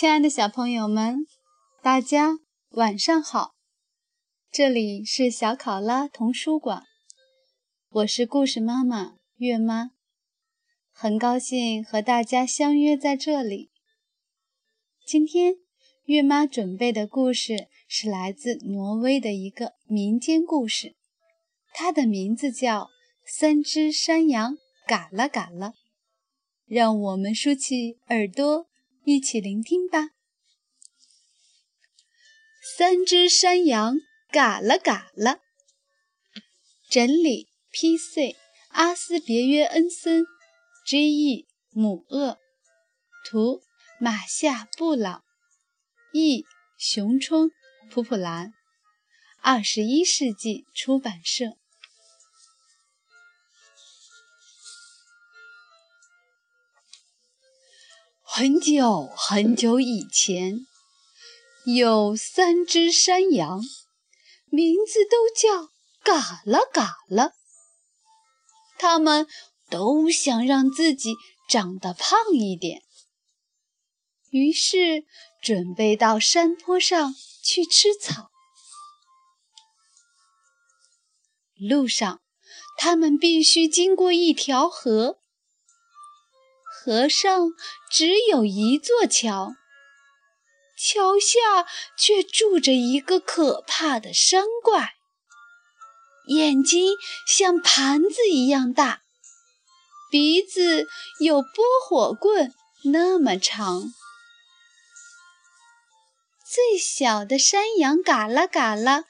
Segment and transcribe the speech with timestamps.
[0.00, 1.26] 亲爱的小朋友们，
[1.82, 2.38] 大家
[2.70, 3.54] 晚上好！
[4.50, 6.84] 这里是小考拉童书馆，
[7.90, 9.90] 我是故事妈妈月妈，
[10.90, 13.68] 很高兴和大家相约在这里。
[15.04, 15.56] 今天
[16.06, 20.96] 月妈准备的故事是来自挪威的一个民间故事，
[21.74, 22.84] 它的名字叫
[23.26, 24.56] 《三只山羊
[24.86, 25.68] 嘎啦嘎啦》，
[26.64, 28.69] 让我们竖起耳朵。
[29.04, 30.10] 一起聆听吧。
[32.76, 33.96] 三只山羊
[34.30, 35.40] 嘎啦嘎啦。
[36.88, 38.36] 整理：P.C.
[38.68, 40.24] 阿斯别约恩森
[40.86, 41.46] ，J.E.
[41.70, 42.38] 母鳄，
[43.24, 43.62] 图
[44.00, 45.24] 马夏布朗
[46.12, 46.44] ，，E.
[46.76, 47.50] 熊冲
[47.90, 48.52] 普普兰，
[49.40, 51.59] 二十一世纪出版社。
[58.32, 60.64] 很久很久以前，
[61.64, 63.60] 有三只山羊，
[64.46, 65.72] 名字都叫
[66.04, 67.32] 嘎啦嘎啦。
[68.78, 69.26] 他们
[69.68, 71.16] 都想让自己
[71.48, 72.82] 长得胖一点，
[74.30, 75.04] 于是
[75.42, 78.30] 准备到山坡上去吃草。
[81.58, 82.20] 路上，
[82.78, 85.19] 他们必须经过一条河。
[86.82, 87.50] 河上
[87.90, 89.54] 只有一座桥，
[90.78, 94.94] 桥下却住着一个可怕的山怪，
[96.28, 96.94] 眼睛
[97.26, 99.02] 像盘子一样大，
[100.10, 103.92] 鼻子有拨火棍那么长。
[106.50, 109.04] 最小的山羊嘎啦嘎啦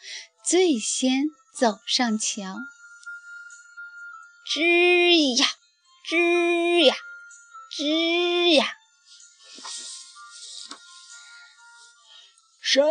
[0.44, 2.56] 最先走上桥，
[4.52, 5.46] 吱呀，
[6.08, 6.96] 吱呀。
[7.70, 8.74] 吱呀！
[12.60, 12.82] 谁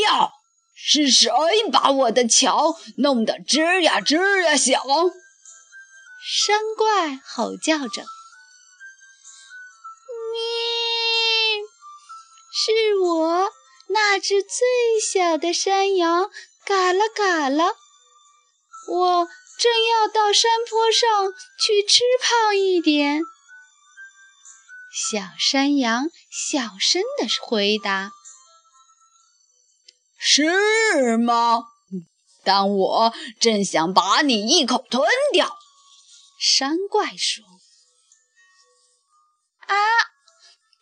[0.00, 0.30] 呀？
[0.76, 1.30] 是谁
[1.72, 4.82] 把我的桥弄得吱呀吱呀响？
[6.26, 8.02] 山怪吼叫着
[10.32, 11.62] ：“咪，
[12.52, 13.50] 是我
[13.88, 16.30] 那只最小的山羊，
[16.64, 17.74] 嘎啦嘎啦！
[18.88, 23.22] 我正要到山坡上去吃胖一点。”
[24.96, 28.12] 小山羊小声地回答
[30.16, 31.64] ：“是吗？
[32.44, 35.58] 但我正想把你一口吞掉。”
[36.38, 37.44] 山怪说
[39.66, 39.74] ：“啊，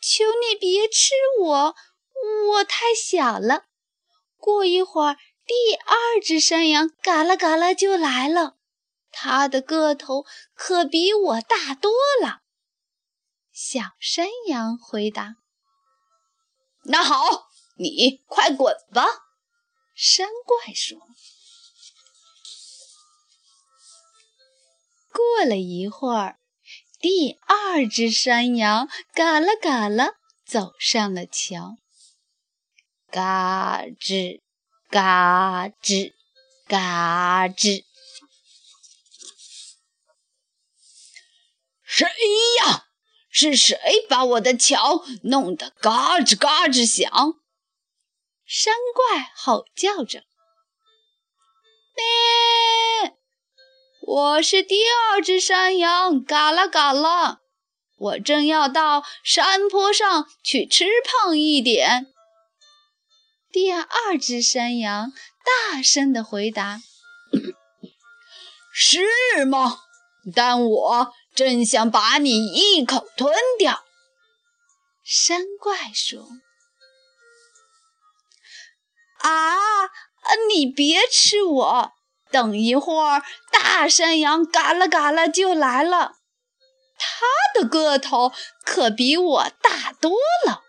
[0.03, 1.75] 求你别吃我，
[2.51, 3.65] 我太小了。
[4.37, 8.57] 过一会儿，第二只山羊嘎啦嘎啦就来了，
[9.11, 11.91] 它的个头可比我大多
[12.21, 12.41] 了。”
[13.53, 15.37] 小山羊回答
[16.85, 19.05] ：“那好，你快滚吧。”
[19.95, 20.99] 山怪说。
[25.13, 26.41] 过了一会儿，
[26.99, 30.15] 第二只山羊嘎啦嘎啦
[30.47, 31.77] 走上了桥，
[33.11, 34.41] 嘎吱
[34.89, 36.15] 嘎吱
[36.67, 37.85] 嘎吱，
[41.85, 42.09] 谁
[42.59, 42.87] 呀？
[43.35, 43.79] 是谁
[44.11, 47.35] 把我的桥弄得嘎吱嘎吱响？
[48.45, 50.25] 山怪吼叫着
[51.97, 53.17] ：“咩！
[54.03, 57.41] 我是第二只山羊，嘎啦嘎啦！
[57.97, 62.13] 我正要到山坡上去吃胖一点。”
[63.51, 65.11] 第二只山羊
[65.73, 66.83] 大声地回答
[68.75, 69.79] ：“是吗？
[70.35, 73.85] 但我……”正想把你一口吞掉，
[75.03, 76.29] 山怪说
[79.21, 79.85] ：“啊，
[80.49, 81.93] 你别吃我！
[82.31, 86.17] 等一会儿，大山羊嘎啦嘎啦就来了，
[86.99, 88.33] 它的个头
[88.65, 90.63] 可比我大多了。”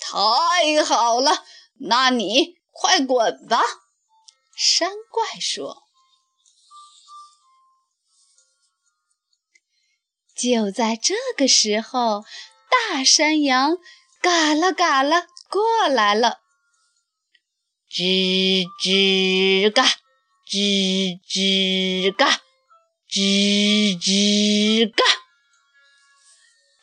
[0.00, 1.44] 太好了，
[1.80, 3.62] 那你快滚吧！
[4.56, 5.87] 山怪说。
[10.38, 12.24] 就在这个时候，
[12.70, 13.76] 大山羊
[14.22, 16.38] 嘎啦嘎啦过来了，
[17.90, 19.84] 吱吱嘎，
[20.48, 22.40] 吱吱嘎，
[23.10, 25.04] 吱吱嘎。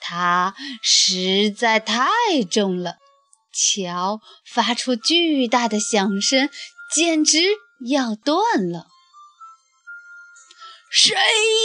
[0.01, 0.53] 它
[0.83, 2.05] 实在太
[2.51, 2.97] 重了，
[3.53, 6.49] 桥发出巨大的响声，
[6.93, 7.39] 简直
[7.87, 8.87] 要断了。
[10.91, 11.15] 谁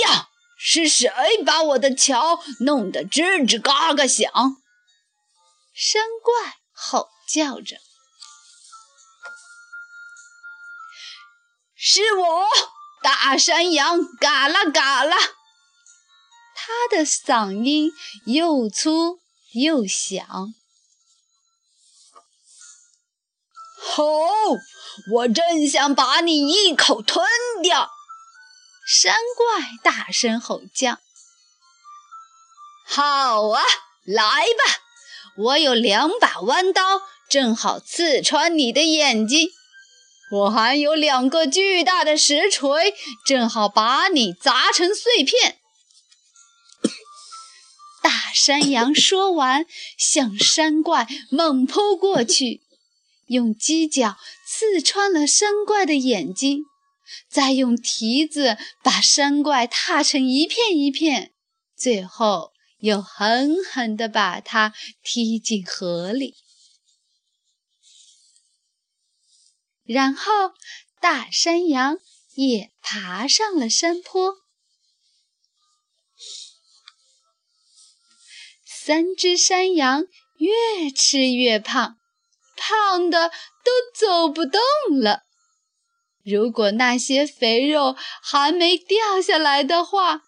[0.05, 0.30] 呀？
[0.63, 1.11] 是谁
[1.47, 4.31] 把我的桥弄得吱吱嘎嘎响？
[5.73, 7.79] 山怪吼叫着
[11.75, 12.47] ：“是我，
[13.03, 14.01] 大山羊！
[14.21, 15.17] 嘎啦嘎啦！”
[16.55, 17.91] 他的嗓音
[18.27, 19.19] 又粗
[19.55, 20.53] 又响。
[23.79, 24.05] 吼！
[25.15, 27.27] 我正想把你一口吞
[27.63, 27.91] 掉！
[28.93, 30.99] 山怪大声吼叫。
[32.85, 33.63] 好啊，
[34.03, 34.83] 来吧！
[35.37, 39.51] 我有两把弯刀，正好刺穿你的眼睛。
[40.33, 42.93] 我还有两个巨大的石锤，
[43.25, 45.61] 正好把你砸成碎片。
[48.03, 49.67] 大山羊说完，
[49.97, 52.63] 向山怪猛扑过去。
[53.29, 56.65] 用犄角刺穿了山怪的眼睛，
[57.29, 61.35] 再用蹄子把山怪踏成一片一片，
[61.77, 66.37] 最后又狠狠地把它踢进河里。
[69.85, 70.55] 然后，
[71.01, 71.99] 大山羊
[72.35, 74.37] 也爬上了山坡。
[78.65, 81.97] 三只山羊越吃越胖。
[82.63, 83.31] 胖的
[83.65, 84.61] 都走不动
[85.01, 85.25] 了。
[86.25, 90.23] 如果那些肥肉还没掉下来的话，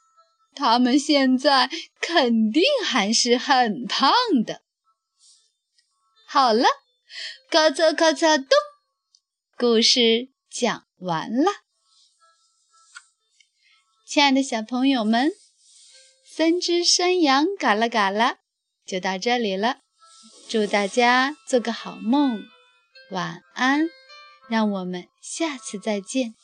[0.55, 4.13] 它们现在肯定还是很胖
[4.45, 4.63] 的。
[6.27, 6.67] 好了，
[7.51, 8.49] 咔嚓咔嚓咚，
[9.57, 11.51] 故事讲完了。
[14.07, 15.33] 亲爱的小朋友们，
[16.27, 18.37] 三只山羊嘎啦嘎啦，
[18.87, 19.79] 就到这里了。
[20.49, 22.45] 祝大家做个好梦，
[23.11, 23.89] 晚安！
[24.49, 26.35] 让我们下次再见。